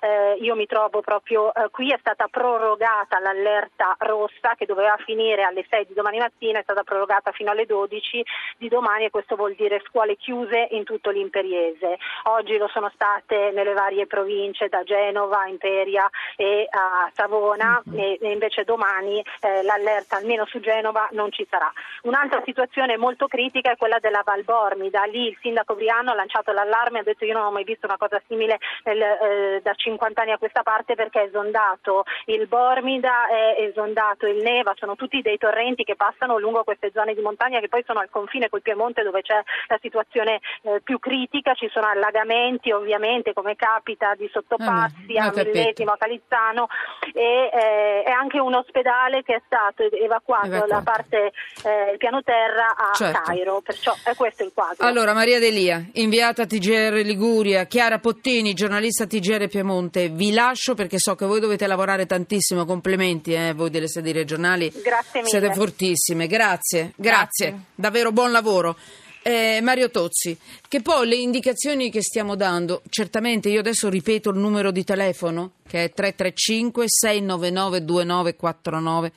eh, 0.00 0.36
io 0.40 0.54
mi 0.54 0.66
trovo 0.66 1.00
proprio 1.00 1.52
eh, 1.54 1.68
qui, 1.70 1.92
è 1.92 1.96
stata 1.98 2.26
prorogata 2.28 3.18
l'allerta 3.20 3.96
rossa 3.98 4.54
che 4.56 4.66
doveva 4.66 4.96
finire 5.04 5.42
alle 5.42 5.64
6 5.68 5.86
di 5.86 5.94
domani 5.94 6.18
mattina, 6.18 6.58
è 6.58 6.62
stata 6.62 6.82
prorogata 6.82 7.32
fino 7.32 7.50
alle 7.50 7.66
12 7.66 8.24
di 8.58 8.68
domani 8.68 9.04
e 9.04 9.10
questo 9.10 9.36
vuol 9.36 9.54
dire 9.54 9.82
scuole 9.86 10.16
chiuse 10.16 10.68
in 10.70 10.84
tutto 10.84 11.10
l'Imperiese. 11.10 11.98
Oggi 12.24 12.56
lo 12.56 12.68
sono 12.68 12.90
state 12.94 13.50
nelle 13.52 13.72
varie 13.72 14.06
province, 14.06 14.68
da 14.68 14.82
Genova 14.82 15.46
Imperia 15.46 16.08
e 16.36 16.66
a 16.70 17.10
Savona 17.14 17.82
e, 17.94 18.18
e 18.20 18.30
invece 18.30 18.64
domani 18.64 19.22
eh, 19.40 19.62
l'allerta 19.62 20.16
almeno 20.16 20.46
su 20.46 20.60
Genova 20.60 21.08
non 21.12 21.30
ci 21.30 21.46
sarà. 21.48 21.70
Un'altra 22.02 22.42
situazione 22.44 22.96
molto 22.96 23.26
critica 23.26 23.70
è 23.70 23.76
quella 23.76 23.98
della 23.98 24.22
Valbormida, 24.24 25.04
lì 25.04 25.28
il 25.28 25.38
sindaco 25.40 25.74
Briano 25.74 26.10
ha 26.10 26.14
lanciato 26.14 26.52
l'allarme 26.52 26.98
e 26.98 27.00
ha 27.00 27.04
detto 27.04 27.24
io 27.24 27.34
non 27.34 27.46
ho 27.46 27.50
mai 27.50 27.64
visto 27.64 27.86
una 27.86 27.96
cosa 27.96 28.20
simile 28.26 28.58
nel 28.84 28.93
nel, 28.94 29.56
eh, 29.56 29.60
da 29.62 29.72
50 29.74 30.20
anni 30.22 30.32
a 30.32 30.38
questa 30.38 30.62
parte 30.62 30.94
perché 30.94 31.22
è 31.22 31.26
esondato 31.26 32.04
il 32.26 32.46
Bormida, 32.46 33.28
è 33.28 33.62
esondato 33.62 34.26
il 34.26 34.42
Neva, 34.42 34.72
sono 34.76 34.96
tutti 34.96 35.20
dei 35.22 35.38
torrenti 35.38 35.84
che 35.84 35.96
passano 35.96 36.38
lungo 36.38 36.64
queste 36.64 36.90
zone 36.94 37.14
di 37.14 37.20
montagna 37.20 37.60
che 37.60 37.68
poi 37.68 37.82
sono 37.86 38.00
al 38.00 38.10
confine 38.10 38.48
col 38.48 38.62
Piemonte 38.62 39.02
dove 39.02 39.22
c'è 39.22 39.40
la 39.68 39.78
situazione 39.80 40.40
eh, 40.62 40.80
più 40.82 40.98
critica, 40.98 41.54
ci 41.54 41.68
sono 41.72 41.86
allagamenti 41.86 42.70
ovviamente 42.72 43.32
come 43.32 43.56
capita 43.56 44.14
di 44.14 44.28
Sottopassi 44.32 45.16
Ah, 45.16 45.24
a 45.24 45.28
ho 45.28 45.30
capito. 45.32 45.58
Millesimo, 45.58 45.92
a 45.92 45.96
Calizzano 45.98 46.66
e 47.12 47.50
eh, 47.52 48.02
è 48.04 48.10
anche 48.10 48.38
un 48.38 48.54
ospedale 48.54 49.22
che 49.22 49.34
è 49.36 49.42
stato 49.46 49.82
evacuato 49.82 50.46
Evacuato. 50.46 50.66
dalla 50.66 50.82
parte 50.82 51.32
eh, 51.64 51.92
il 51.92 51.98
piano 51.98 52.22
terra 52.22 52.74
a 52.76 52.92
Certo. 52.94 53.20
Cairo, 53.24 53.60
perciò 53.60 53.92
è 54.04 54.14
questo 54.14 54.42
il 54.44 54.52
quadro. 54.54 54.86
Allora, 54.86 55.12
Maria 55.12 55.38
Delia, 55.38 55.82
inviata 55.94 56.42
a 56.42 56.46
TGR 56.46 56.92
Liguria, 57.04 57.64
Chiara 57.64 57.98
Pottini, 57.98 58.54
giornalista 58.54 58.82
TGR 58.90 59.48
Piemonte, 59.48 60.08
vi 60.08 60.32
lascio 60.32 60.74
perché 60.74 60.98
so 60.98 61.14
che 61.14 61.26
voi 61.26 61.40
dovete 61.40 61.66
lavorare 61.66 62.06
tantissimo, 62.06 62.64
complimenti, 62.64 63.32
eh, 63.32 63.52
voi 63.52 63.70
delle 63.70 63.88
sedi 63.88 64.12
regionali. 64.12 64.70
Grazie 64.82 65.20
mille. 65.20 65.28
Siete 65.28 65.54
fortissime, 65.54 66.26
grazie, 66.26 66.92
grazie, 66.96 67.48
Grazie. 67.48 67.64
davvero 67.74 68.12
buon 68.12 68.32
lavoro. 68.32 68.76
Eh, 69.22 69.60
Mario 69.62 69.90
Tozzi, 69.90 70.36
che 70.68 70.82
poi 70.82 71.08
le 71.08 71.16
indicazioni 71.16 71.90
che 71.90 72.02
stiamo 72.02 72.34
dando, 72.36 72.82
certamente 72.90 73.48
io 73.48 73.60
adesso 73.60 73.88
ripeto 73.88 74.30
il 74.30 74.36
numero 74.36 74.70
di 74.70 74.84
telefono 74.84 75.52
che 75.66 75.84
è 75.84 75.92
335 75.92 76.84
699 76.86 77.84
2949 77.84 79.12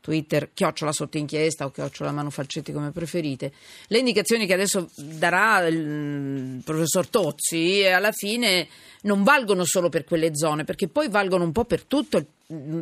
Twitter, 0.00 0.50
chiocciola 0.52 0.92
sotto 0.92 1.18
inchiesta 1.18 1.64
o 1.64 1.70
chiocciola 1.70 2.10
Manufalcetti 2.10 2.72
come 2.72 2.90
preferite. 2.90 3.52
Le 3.86 3.98
indicazioni 3.98 4.46
che 4.46 4.54
adesso 4.54 4.90
darà 4.96 5.66
il 5.66 6.62
professor 6.64 7.06
Tozzi 7.08 7.80
eh, 7.80 7.90
alla 7.90 8.12
fine 8.12 8.66
non 9.02 9.22
valgono 9.22 9.64
solo 9.64 9.88
per 9.88 10.04
quelle 10.04 10.34
zone, 10.34 10.64
perché 10.64 10.88
poi 10.88 11.08
valgono 11.08 11.44
un 11.44 11.52
po' 11.52 11.64
per 11.64 11.84
tutto 11.84 12.16
il, 12.16 12.26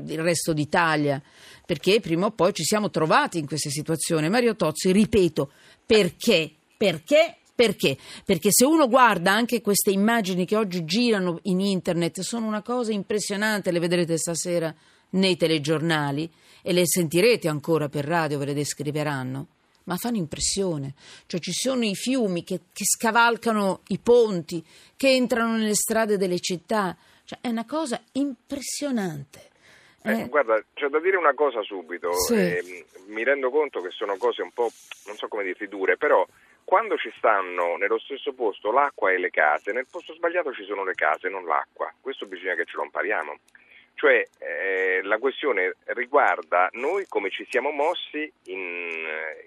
il 0.07 0.21
resto 0.21 0.53
d'Italia, 0.53 1.21
perché 1.67 2.01
prima 2.01 2.27
o 2.27 2.31
poi 2.31 2.55
ci 2.55 2.65
siamo 2.65 2.91
trovati 2.91 3.39
in 3.39 3.47
queste 3.47 3.71
situazioni. 3.71 4.29
Mario 4.29 4.57
Tozzi, 4.57 4.93
ripeto, 4.93 5.51
perché? 5.85 6.53
Perché? 6.77 7.37
Perché? 7.55 7.99
Perché 8.25 8.51
se 8.53 8.65
uno 8.65 8.89
guarda 8.89 9.33
anche 9.33 9.61
queste 9.61 9.91
immagini 9.91 10.47
che 10.47 10.55
oggi 10.55 10.85
girano 10.85 11.41
in 11.43 11.59
internet, 11.59 12.21
sono 12.21 12.47
una 12.47 12.63
cosa 12.63 12.93
impressionante, 12.93 13.73
le 13.73 13.81
vedrete 13.81 14.17
stasera 14.17 14.73
nei 15.11 15.37
telegiornali 15.37 16.31
e 16.63 16.73
le 16.73 16.87
sentirete 16.87 17.49
ancora 17.49 17.89
per 17.89 18.05
radio, 18.05 18.39
ve 18.39 18.47
le 18.47 18.55
descriveranno, 18.55 19.47
ma 19.85 19.97
fanno 19.97 20.17
impressione. 20.17 20.95
Cioè 21.27 21.41
ci 21.41 21.53
sono 21.53 21.85
i 21.85 21.95
fiumi 21.95 22.45
che, 22.45 22.61
che 22.73 22.85
scavalcano 22.85 23.83
i 23.89 23.99
ponti, 23.99 24.65
che 24.97 25.11
entrano 25.11 25.57
nelle 25.57 25.75
strade 25.75 26.17
delle 26.17 26.41
città. 26.41 26.97
Cioè, 27.25 27.39
è 27.43 27.49
una 27.49 27.67
cosa 27.67 28.01
impressionante. 28.13 29.51
Eh, 30.03 30.21
Eh, 30.21 30.29
guarda, 30.29 30.63
c'è 30.75 30.89
da 30.89 31.01
dire 31.01 31.17
una 31.17 31.35
cosa 31.35 31.63
subito. 31.63 32.13
Sì. 32.15 32.35
eh, 32.35 32.85
mi 33.09 33.25
rendo 33.25 33.51
conto 33.51 33.81
che 33.81 33.91
sono 33.91 34.17
cose 34.17 34.43
un 34.43 34.53
po', 34.53 34.71
non 35.07 35.17
so 35.17 35.29
come 35.29 35.45
dirti, 35.45 35.67
dure, 35.69 35.97
però 35.97 36.27
quando 36.65 36.97
ci 36.97 37.11
stanno 37.17 37.77
nello 37.77 37.99
stesso 37.99 38.33
posto 38.33 38.71
l'acqua 38.71 39.11
e 39.11 39.19
le 39.19 39.31
case, 39.31 39.73
nel 39.73 39.87
posto 39.91 40.13
sbagliato 40.15 40.53
ci 40.53 40.65
sono 40.65 40.85
le 40.85 40.95
case, 40.95 41.29
non 41.29 41.45
l'acqua. 41.47 41.93
Questo 42.01 42.27
bisogna 42.27 42.55
che 42.55 42.65
ce 42.67 42.77
lo 42.77 42.85
impariamo. 42.85 43.37
Cioè, 43.99 44.23
eh, 44.39 45.01
la 45.03 45.19
questione 45.19 45.75
riguarda 45.87 46.69
noi 46.75 47.07
come 47.09 47.31
ci 47.31 47.45
siamo 47.51 47.73
mossi 47.73 48.33
in, 48.45 48.95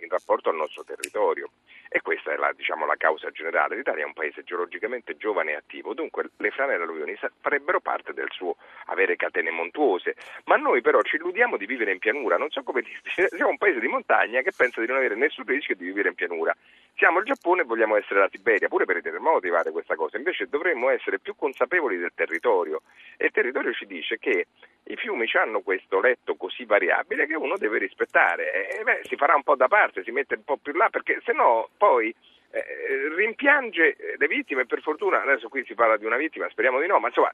in 0.01 0.09
rapporto 0.09 0.49
al 0.49 0.57
nostro 0.57 0.83
territorio. 0.83 1.51
E 1.87 2.01
questa 2.01 2.33
è 2.33 2.35
la, 2.35 2.51
diciamo, 2.53 2.85
la 2.85 2.95
causa 2.97 3.31
generale. 3.31 3.77
L'Italia 3.77 4.03
è 4.03 4.05
un 4.05 4.13
paese 4.13 4.43
geologicamente 4.43 5.15
giovane 5.15 5.51
e 5.51 5.55
attivo, 5.55 5.93
dunque 5.93 6.31
le 6.35 6.51
frane 6.51 6.73
e 6.73 6.77
le 6.77 6.83
alluvioni 6.83 7.17
farebbero 7.39 7.79
parte 7.79 8.11
del 8.13 8.27
suo 8.31 8.57
avere 8.87 9.15
catene 9.15 9.51
montuose. 9.51 10.15
Ma 10.45 10.57
noi 10.57 10.81
però 10.81 11.01
ci 11.01 11.15
illudiamo 11.15 11.55
di 11.55 11.65
vivere 11.65 11.93
in 11.93 11.99
pianura, 11.99 12.37
non 12.37 12.49
so 12.49 12.63
come 12.63 12.81
dirti, 12.83 13.09
siamo 13.29 13.51
un 13.51 13.57
paese 13.57 13.79
di 13.79 13.87
montagna 13.87 14.41
che 14.41 14.51
pensa 14.55 14.81
di 14.81 14.87
non 14.87 14.97
avere 14.97 15.15
nessun 15.15 15.45
rischio 15.45 15.75
di 15.75 15.85
vivere 15.85 16.09
in 16.09 16.15
pianura. 16.15 16.55
Siamo 16.95 17.19
il 17.19 17.25
Giappone 17.25 17.61
e 17.61 17.65
vogliamo 17.65 17.95
essere 17.95 18.19
la 18.19 18.29
Siberia, 18.31 18.67
pure 18.67 18.85
per 18.85 18.97
i 18.97 19.01
terremoti 19.01 19.49
vale 19.49 19.71
questa 19.71 19.95
cosa, 19.95 20.17
invece 20.17 20.47
dovremmo 20.47 20.89
essere 20.89 21.19
più 21.19 21.35
consapevoli 21.35 21.97
del 21.97 22.11
territorio. 22.13 22.81
E 23.17 23.25
il 23.25 23.31
territorio 23.31 23.73
ci 23.73 23.85
dice 23.85 24.17
che 24.19 24.47
i 24.83 24.95
fiumi 24.95 25.27
hanno 25.33 25.61
questo 25.61 25.99
letto 25.99 26.35
così 26.35 26.65
variabile 26.65 27.25
che 27.25 27.35
uno 27.35 27.57
deve 27.57 27.79
rispettare. 27.79 28.69
E 28.69 28.83
beh, 28.83 29.01
si 29.03 29.15
farà 29.15 29.35
un 29.35 29.43
po' 29.43 29.55
da 29.55 29.67
parte, 29.67 30.03
si 30.03 30.11
mette 30.11 30.35
un 30.35 30.43
po' 30.43 30.57
più 30.57 30.73
là 30.73 30.89
perché 30.89 31.19
se 31.23 31.31
no 31.31 31.69
poi 31.77 32.13
eh, 32.51 33.13
rimpiange 33.15 33.95
le 34.17 34.27
vittime, 34.27 34.65
per 34.65 34.81
fortuna 34.81 35.21
adesso 35.21 35.49
qui 35.49 35.63
si 35.65 35.73
parla 35.73 35.97
di 35.97 36.05
una 36.05 36.17
vittima, 36.17 36.49
speriamo 36.49 36.79
di 36.79 36.87
no, 36.87 36.99
ma 36.99 37.07
insomma 37.07 37.31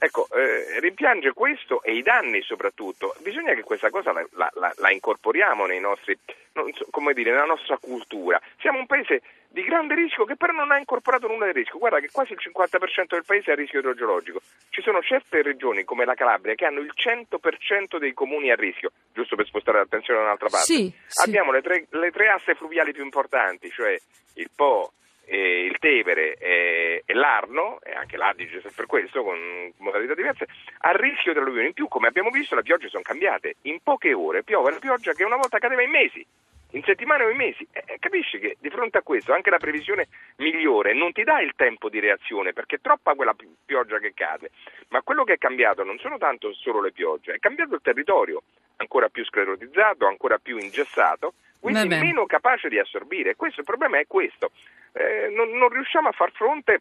Ecco, 0.00 0.28
eh, 0.32 0.78
rimpiange 0.78 1.32
questo 1.32 1.82
e 1.82 1.94
i 1.96 2.02
danni 2.02 2.40
soprattutto. 2.42 3.16
Bisogna 3.20 3.52
che 3.54 3.62
questa 3.62 3.90
cosa 3.90 4.12
la, 4.12 4.24
la- 4.54 4.72
la- 4.76 4.90
incorporiamo 4.92 5.66
nei 5.66 5.80
nostri, 5.80 6.16
so, 6.52 6.86
come 6.90 7.12
dire, 7.14 7.32
nella 7.32 7.44
nostra 7.46 7.78
cultura. 7.78 8.40
Siamo 8.60 8.78
un 8.78 8.86
paese 8.86 9.22
di 9.48 9.62
grande 9.64 9.94
rischio 9.96 10.24
che 10.24 10.36
però 10.36 10.52
non 10.52 10.70
ha 10.70 10.78
incorporato 10.78 11.26
nulla 11.26 11.46
di 11.46 11.52
rischio. 11.58 11.78
Guarda 11.80 11.98
che 11.98 12.10
quasi 12.12 12.32
il 12.34 12.38
50% 12.40 13.06
del 13.08 13.24
paese 13.26 13.50
è 13.50 13.54
a 13.54 13.56
rischio 13.56 13.80
idrogeologico. 13.80 14.40
Ci 14.70 14.82
sono 14.82 15.02
certe 15.02 15.42
regioni 15.42 15.82
come 15.82 16.04
la 16.04 16.14
Calabria 16.14 16.54
che 16.54 16.64
hanno 16.66 16.78
il 16.80 16.92
100% 16.94 17.98
dei 17.98 18.12
comuni 18.14 18.52
a 18.52 18.54
rischio, 18.54 18.92
giusto 19.12 19.34
per 19.34 19.46
spostare 19.46 19.78
l'attenzione 19.78 20.20
da 20.20 20.26
un'altra 20.26 20.48
parte. 20.48 20.64
Sì, 20.72 20.92
sì. 21.06 21.28
Abbiamo 21.28 21.50
le 21.50 21.60
tre, 21.62 21.86
le 21.90 22.10
tre 22.12 22.28
asse 22.28 22.54
fluviali 22.54 22.92
più 22.92 23.02
importanti, 23.02 23.68
cioè 23.70 23.98
il 24.34 24.50
Po, 24.54 24.92
eh, 25.28 25.64
il 25.64 25.78
Tevere 25.78 26.34
e, 26.34 27.02
e 27.04 27.14
l'Arno, 27.14 27.78
e 27.82 27.92
anche 27.92 28.16
l'Adige 28.16 28.62
per 28.74 28.86
questo, 28.86 29.22
con 29.22 29.72
modalità 29.78 30.14
diverse, 30.14 30.46
a 30.78 30.92
rischio 30.92 31.32
di 31.32 31.38
alluvioni. 31.38 31.68
In 31.68 31.72
più, 31.74 31.88
come 31.88 32.08
abbiamo 32.08 32.30
visto, 32.30 32.54
le 32.54 32.62
piogge 32.62 32.88
sono 32.88 33.02
cambiate. 33.02 33.56
In 33.62 33.78
poche 33.82 34.12
ore 34.12 34.42
piove 34.42 34.70
la 34.70 34.78
pioggia 34.78 35.12
che 35.12 35.24
una 35.24 35.36
volta 35.36 35.58
cadeva 35.58 35.82
in 35.82 35.90
mesi, 35.90 36.26
in 36.72 36.82
settimane 36.84 37.24
o 37.24 37.30
in 37.30 37.36
mesi. 37.36 37.66
E, 37.72 37.82
e 37.86 37.98
capisci 37.98 38.38
che 38.38 38.56
di 38.60 38.70
fronte 38.70 38.98
a 38.98 39.02
questo 39.02 39.32
anche 39.32 39.50
la 39.50 39.58
previsione 39.58 40.08
migliore 40.36 40.94
non 40.94 41.12
ti 41.12 41.24
dà 41.24 41.40
il 41.40 41.52
tempo 41.56 41.88
di 41.88 42.00
reazione 42.00 42.52
perché 42.52 42.76
è 42.76 42.80
troppa 42.80 43.14
quella 43.14 43.34
pi- 43.34 43.48
pioggia 43.64 43.98
che 43.98 44.12
cade. 44.14 44.50
Ma 44.88 45.02
quello 45.02 45.24
che 45.24 45.34
è 45.34 45.38
cambiato 45.38 45.84
non 45.84 45.98
sono 45.98 46.18
tanto 46.18 46.52
solo 46.54 46.80
le 46.80 46.92
piogge, 46.92 47.32
è 47.32 47.38
cambiato 47.38 47.74
il 47.74 47.82
territorio, 47.82 48.42
ancora 48.76 49.08
più 49.08 49.24
sclerotizzato, 49.24 50.06
ancora 50.06 50.38
più 50.38 50.58
ingessato, 50.58 51.34
quindi 51.60 51.88
Vabbè. 51.88 52.00
meno 52.00 52.26
capace 52.26 52.68
di 52.68 52.78
assorbire. 52.78 53.34
Questo, 53.34 53.60
il 53.60 53.66
problema 53.66 53.98
è 53.98 54.06
questo. 54.06 54.52
Eh, 54.92 55.28
non, 55.34 55.50
non 55.50 55.68
riusciamo 55.68 56.08
a 56.08 56.12
far 56.12 56.30
fronte 56.32 56.80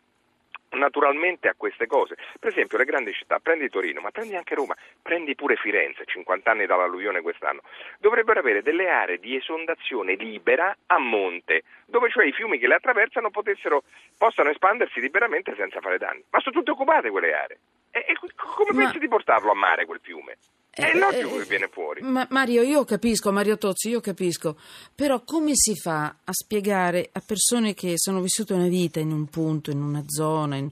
naturalmente 0.71 1.47
a 1.47 1.53
queste 1.55 1.88
cose. 1.88 2.15
Per 2.39 2.51
esempio 2.51 2.77
le 2.77 2.86
grandi 2.86 3.13
città, 3.13 3.39
prendi 3.39 3.69
Torino, 3.69 4.01
ma 4.01 4.12
prendi 4.12 4.36
anche 4.36 4.55
Roma, 4.55 4.75
prendi 5.01 5.36
pure 5.36 5.55
Firenze, 5.55 6.05
50 6.05 6.51
anni 6.51 6.65
dall'alluvione 6.65 7.21
quest'anno, 7.21 7.62
dovrebbero 8.00 8.39
avere 8.39 8.62
delle 8.62 8.89
aree 8.89 9.19
di 9.19 9.36
esondazione 9.36 10.15
libera 10.15 10.75
a 10.88 10.97
monte, 11.00 11.63
dove 11.86 12.09
cioè 12.09 12.25
i 12.25 12.33
fiumi 12.33 12.59
che 12.59 12.67
le 12.67 12.75
attraversano 12.75 13.29
potessero, 13.29 13.83
possano 14.17 14.50
espandersi 14.50 15.00
liberamente 15.00 15.55
senza 15.55 15.79
fare 15.79 15.97
danni. 15.97 16.24
Ma 16.29 16.39
sono 16.39 16.55
tutte 16.55 16.71
occupate 16.71 17.09
quelle 17.09 17.33
aree. 17.33 17.59
E, 17.91 18.05
e 18.07 18.17
come 18.36 18.71
Ma- 18.71 18.83
pensi 18.83 19.00
di 19.00 19.07
portarlo 19.07 19.51
a 19.51 19.55
mare 19.55 19.86
quel 19.86 20.00
fiume? 20.01 20.38
Eh, 20.77 20.98
logico 20.98 21.36
eh, 21.36 21.39
che 21.41 21.46
viene 21.50 21.69
fuori. 21.72 22.01
Ma 22.01 22.27
Mario, 22.29 22.62
io 22.62 22.86
capisco, 22.86 23.31
Mario 23.31 23.57
Tozzi, 23.57 23.89
io 23.89 24.00
capisco, 24.01 24.57
però 24.93 25.24
come 25.24 25.51
si 25.53 25.75
fa 25.75 26.17
a 26.24 26.31
spiegare 26.31 27.10
a 27.12 27.22
persone 27.25 27.74
che 27.74 27.93
sono 27.96 28.22
vissute 28.22 28.53
una 28.53 28.67
vita 28.67 29.00
in 29.00 29.12
un 29.12 29.25
punto, 29.27 29.72
in 29.72 29.81
una 29.81 30.03
zona, 30.07 30.55
in- 30.57 30.69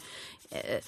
eh, 0.49 0.81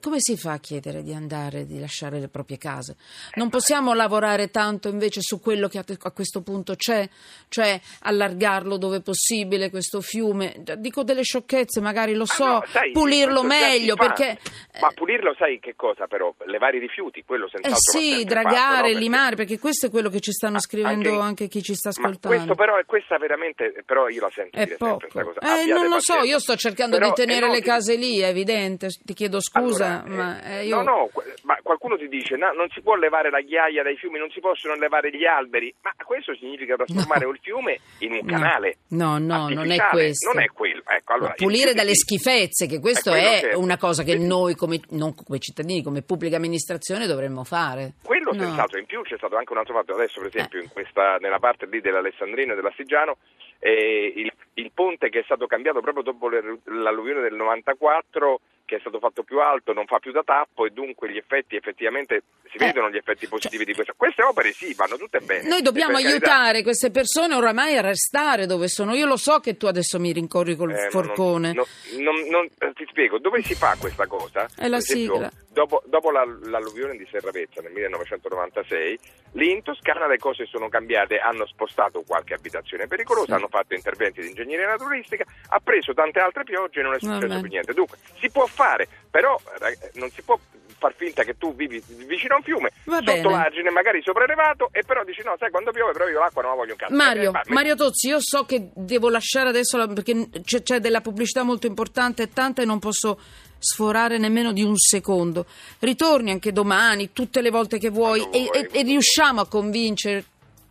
come 0.00 0.16
si 0.18 0.36
fa 0.36 0.52
a 0.52 0.58
chiedere 0.58 1.02
di 1.02 1.12
andare, 1.14 1.66
di 1.66 1.78
lasciare 1.80 2.18
le 2.20 2.28
proprie 2.28 2.58
case? 2.58 2.96
Non 3.34 3.48
possiamo 3.50 3.94
lavorare 3.94 4.50
tanto 4.50 4.88
invece 4.88 5.20
su 5.22 5.40
quello 5.40 5.68
che 5.68 5.78
a 5.78 6.10
questo 6.12 6.42
punto 6.42 6.74
c'è, 6.76 7.08
cioè 7.48 7.80
allargarlo 8.00 8.76
dove 8.76 9.00
possibile 9.00 9.70
questo 9.70 10.00
fiume. 10.00 10.62
Dico 10.78 11.02
delle 11.02 11.22
sciocchezze, 11.22 11.80
magari 11.80 12.12
lo 12.12 12.20
Ma 12.20 12.26
so, 12.26 12.44
no, 12.46 12.64
sai, 12.68 12.92
pulirlo 12.92 13.42
meglio 13.42 13.94
perché... 13.96 14.38
Ma 14.80 14.90
pulirlo 14.94 15.34
sai 15.38 15.58
che 15.60 15.74
cosa 15.76 16.06
però? 16.06 16.34
Levare 16.46 16.76
i 16.76 16.80
rifiuti, 16.80 17.22
quello 17.24 17.46
Eh 17.46 17.50
senz'altro 17.50 17.80
va 17.92 17.98
sì, 18.00 18.08
sempre 18.16 18.24
dragare, 18.34 18.76
fatto, 18.88 18.92
no? 18.92 18.98
Limare, 18.98 19.36
perché 19.36 19.58
questo 19.58 19.86
è 19.86 19.90
quello 19.90 20.08
che 20.10 20.20
ci 20.20 20.32
stanno 20.32 20.56
Ah, 20.56 20.60
scrivendo 20.60 21.08
anche- 21.10 21.22
anche, 21.22 21.48
chi 21.48 21.62
ci 21.62 21.74
sta 21.74 21.90
Ma 21.96 22.08
ascoltando. 22.08 22.36
questo 22.36 22.54
però 22.54 22.76
è 22.76 22.84
questa 22.84 23.16
veramente, 23.18 23.82
però 23.86 24.08
io 24.08 24.20
la 24.20 24.30
sento 24.32 24.56
È 24.56 24.64
dire 24.64 24.76
sempre 24.76 24.88
poco. 24.88 24.98
questa 25.10 25.24
cosa. 25.40 25.60
Eh, 25.62 25.66
non 25.66 25.88
lo 25.88 26.00
so, 26.00 26.12
pazienza. 26.14 26.24
io 26.34 26.38
sto 26.40 26.56
cercando 26.56 26.96
Però 26.98 27.08
di 27.08 27.14
tenere 27.14 27.38
è 27.38 27.48
le 27.48 27.54
logico. 27.54 27.70
case 27.70 27.96
lì, 27.96 28.18
è 28.18 28.26
evidente. 28.28 28.88
Ti 29.02 29.14
chiedo 29.14 29.40
scusa, 29.40 29.61
Allora, 29.62 30.02
ma 30.06 30.42
eh, 30.42 30.58
eh, 30.60 30.66
io... 30.66 30.76
No, 30.76 30.82
no, 30.82 31.10
ma 31.44 31.56
qualcuno 31.62 31.96
ti 31.96 32.08
dice 32.08 32.36
no, 32.36 32.52
non 32.52 32.68
si 32.70 32.80
può 32.82 32.94
levare 32.94 33.30
la 33.30 33.40
ghiaia 33.40 33.82
dai 33.82 33.96
fiumi, 33.96 34.18
non 34.18 34.30
si 34.30 34.40
possono 34.40 34.74
levare 34.74 35.10
gli 35.10 35.24
alberi, 35.24 35.72
ma 35.82 35.92
questo 36.04 36.34
significa 36.36 36.76
trasformare 36.76 37.24
No. 37.24 37.30
il 37.32 37.38
fiume 37.42 37.78
in 37.98 38.12
un 38.12 38.24
canale. 38.26 38.78
No, 38.88 39.18
no, 39.18 39.48
non 39.48 39.70
è 39.70 39.78
questo. 39.90 40.32
Non 40.32 40.42
è 40.42 40.46
quello. 40.46 40.82
Ecco, 40.86 41.12
allora, 41.14 41.32
pulire 41.34 41.74
dalle 41.74 41.94
schifezze, 41.94 42.66
che 42.66 42.80
questo 42.80 43.12
è 43.12 43.40
è 43.40 43.48
che- 43.50 43.56
una 43.56 43.76
cosa 43.78 44.02
che 44.02 44.16
noi, 44.16 44.54
come, 44.54 44.80
non 44.90 45.14
come 45.14 45.38
cittadini, 45.38 45.82
come 45.82 46.02
pubblica 46.02 46.36
amministrazione, 46.36 47.06
dovremmo 47.06 47.44
fare. 47.44 47.94
Quello 48.02 48.32
No. 48.32 48.40
senz'altro, 48.40 48.78
in 48.78 48.86
più 48.86 49.02
c'è 49.02 49.16
stato 49.16 49.36
anche 49.36 49.52
un 49.52 49.58
altro 49.58 49.74
fatto, 49.74 49.94
adesso 49.94 50.20
per 50.20 50.28
esempio 50.28 50.58
Eh. 50.58 50.62
in 50.64 50.68
questa, 50.70 51.16
nella 51.20 51.38
parte 51.38 51.66
lì 51.66 51.80
dell'Alessandrino 51.80 52.52
e 52.52 52.56
dell'Astigiano, 52.56 53.16
eh, 53.58 54.12
il, 54.16 54.32
il 54.54 54.70
ponte 54.74 55.08
che 55.08 55.20
è 55.20 55.22
stato 55.24 55.46
cambiato 55.46 55.80
proprio 55.80 56.02
dopo 56.02 56.28
l'alluvione 56.64 57.20
del 57.20 57.34
94, 57.34 58.40
che 58.72 58.78
è 58.78 58.80
stato 58.80 58.98
fatto 59.00 59.22
più 59.22 59.38
alto 59.38 59.74
non 59.74 59.84
fa 59.84 59.98
più 59.98 60.12
da 60.12 60.22
tappo 60.24 60.64
e 60.64 60.70
dunque 60.70 61.10
gli 61.12 61.18
effetti 61.18 61.56
effettivamente 61.56 62.22
si 62.50 62.56
Eh, 62.56 62.64
vedono 62.66 62.88
gli 62.90 62.96
effetti 62.96 63.26
positivi 63.28 63.64
di 63.66 63.74
questo. 63.74 63.92
Queste 63.96 64.22
opere 64.22 64.52
sì, 64.52 64.72
vanno 64.72 64.96
tutte 64.96 65.20
bene. 65.20 65.46
Noi 65.46 65.60
dobbiamo 65.60 65.94
carità, 65.98 66.10
aiutare 66.10 66.62
queste 66.62 66.90
persone 66.90 67.34
oramai 67.34 67.76
a 67.76 67.82
restare 67.82 68.46
dove 68.46 68.68
sono. 68.68 68.94
Io 68.94 69.04
lo 69.06 69.16
so 69.18 69.40
che 69.40 69.56
tu 69.58 69.66
adesso 69.66 69.98
mi 70.00 70.12
rincorri 70.12 70.56
col 70.56 70.70
eh, 70.70 70.80
non- 70.80 70.90
forcone. 70.90 71.52
no- 71.52 71.66
non- 71.98 72.28
non- 72.30 72.48
eh, 72.58 72.72
ti 72.74 72.86
spiego, 72.88 73.18
dove 73.18 73.42
si 73.42 73.54
fa 73.54 73.76
questa 73.78 74.06
cosa? 74.06 74.48
È 74.56 74.68
la 74.68 74.80
sigla. 74.80 75.30
Dopo, 75.52 75.82
dopo 75.84 76.10
la- 76.10 76.24
l'alluvione 76.44 76.96
di 76.96 77.06
Serravezza 77.10 77.60
nel 77.60 77.72
1996, 77.72 78.98
lì 79.32 79.50
in 79.50 79.62
Toscana 79.62 80.06
le 80.06 80.16
cose 80.16 80.46
sono 80.46 80.68
cambiate, 80.70 81.18
hanno 81.18 81.46
spostato 81.46 82.02
qualche 82.06 82.32
abitazione 82.32 82.86
pericolosa, 82.86 83.26
Sì. 83.26 83.32
hanno 83.32 83.48
fatto 83.48 83.74
interventi 83.74 84.22
di 84.22 84.28
ingegneria 84.28 84.66
naturistica, 84.68 85.24
ha 85.48 85.60
preso 85.60 85.92
tante 85.92 86.20
altre 86.20 86.44
piogge 86.44 86.80
e 86.80 86.82
non 86.82 86.94
è 86.94 86.98
successo 86.98 87.26
Vabbè. 87.26 87.40
più 87.40 87.48
niente. 87.50 87.74
Dunque, 87.74 87.98
si 88.18 88.30
può 88.30 88.46
fare, 88.46 88.88
però 89.10 89.38
rag- 89.58 89.90
non 89.94 90.08
si 90.10 90.22
può 90.22 90.38
far 90.78 90.94
finta 90.96 91.22
che 91.22 91.36
tu 91.36 91.54
vivi 91.54 91.80
vicino 92.08 92.34
a 92.34 92.36
un 92.38 92.42
fiume, 92.42 92.72
Va 92.86 93.00
sotto 93.04 93.28
l'argine, 93.30 93.70
magari 93.70 94.00
sopraelevato, 94.02 94.70
e 94.72 94.82
però 94.84 95.04
dici 95.04 95.22
no, 95.22 95.36
sai, 95.38 95.50
quando 95.50 95.70
piove 95.70 95.92
però 95.92 96.08
io 96.08 96.18
l'acqua 96.18 96.40
non 96.42 96.52
la 96.52 96.56
voglio 96.56 96.72
in 96.72 96.78
casa. 96.78 96.94
Mario, 96.94 97.28
Eh, 97.28 97.32
ma- 97.32 97.42
ma- 97.46 97.54
Mario 97.54 97.74
Tozzi, 97.76 98.08
io 98.08 98.18
so 98.20 98.44
che 98.46 98.70
devo 98.74 99.08
lasciare 99.10 99.50
adesso 99.50 99.76
la- 99.76 99.86
perché 99.86 100.28
c'è, 100.42 100.62
c'è 100.62 100.78
della 100.80 101.00
pubblicità 101.02 101.42
molto 101.44 101.66
importante 101.66 102.22
e 102.22 102.28
tanta 102.32 102.62
e 102.62 102.64
non 102.64 102.78
posso 102.80 103.20
sforare 103.62 104.18
nemmeno 104.18 104.52
di 104.52 104.62
un 104.62 104.76
secondo. 104.76 105.46
Ritorni 105.78 106.30
anche 106.30 106.52
domani, 106.52 107.12
tutte 107.12 107.40
le 107.40 107.50
volte 107.50 107.78
che 107.78 107.90
vuoi, 107.90 108.26
e, 108.30 108.48
e- 108.52 108.68
e 108.70 108.82
riusciamo 108.82 109.40
a 109.40 109.46
convincere 109.46 110.24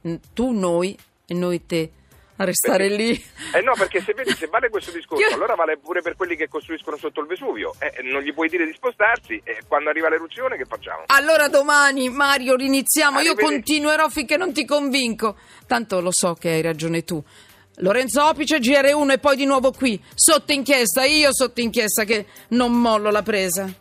mm, 0.08 0.16
tu 0.34 0.52
noi 0.52 0.98
e 1.26 1.34
noi 1.34 1.66
te 1.66 1.92
a 2.38 2.44
restare 2.44 2.88
Perché- 2.88 3.04
lì. 3.04 3.24
Eh 3.54 3.62
no, 3.62 3.74
perché 3.78 4.02
se 4.02 4.14
vedi, 4.14 4.32
se 4.32 4.48
vale 4.48 4.70
questo 4.70 4.90
discorso, 4.96 5.24
Io- 5.28 5.34
allora 5.36 5.54
vale 5.56 5.78
pure 5.78 6.02
per 6.02 6.16
quelli 6.16 6.36
che 6.36 6.48
costruiscono 6.50 6.98
sotto 6.98 7.22
il 7.22 7.28
Vesuvio. 7.28 7.74
Eh, 7.80 8.02
non 8.04 8.22
gli 8.24 8.34
puoi 8.34 8.50
dire 8.50 8.66
di 8.66 8.74
spostarsi 8.74 9.40
e 9.44 9.60
quando 9.68 9.90
arriva 9.90 10.10
l'eruzione 10.10 10.58
che 10.58 10.66
facciamo? 10.66 11.04
Allora 11.08 11.48
domani, 11.50 12.10
Mario, 12.10 12.56
riniziamo. 12.56 13.20
Io 13.20 13.32
Arrivederci. 13.32 13.54
continuerò 13.54 14.10
finché 14.10 14.38
non 14.38 14.54
ti 14.54 14.66
convinco. 14.66 15.36
Tanto 15.68 16.02
lo 16.02 16.10
so 16.12 16.34
che 16.34 16.50
hai 16.50 16.62
ragione 16.62 17.04
tu. 17.04 17.24
Lorenzo 17.78 18.26
Opice, 18.26 18.60
GR1 18.60 19.12
e 19.12 19.18
poi 19.18 19.36
di 19.36 19.46
nuovo 19.46 19.72
qui, 19.72 20.02
sotto 20.14 20.52
inchiesta, 20.52 21.04
io 21.06 21.30
sotto 21.34 21.62
inchiesta 21.62 22.04
che 22.04 22.26
non 22.50 22.74
mollo 22.74 23.10
la 23.10 23.22
presa. 23.22 23.74